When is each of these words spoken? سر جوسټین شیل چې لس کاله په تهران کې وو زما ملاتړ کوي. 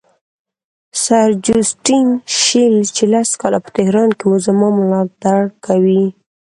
سر 1.03 1.27
جوسټین 1.45 2.07
شیل 2.39 2.75
چې 2.95 3.03
لس 3.13 3.29
کاله 3.41 3.59
په 3.65 3.69
تهران 3.77 4.09
کې 4.17 4.25
وو 4.27 4.37
زما 4.47 4.67
ملاتړ 4.77 5.41
کوي. 5.65 6.05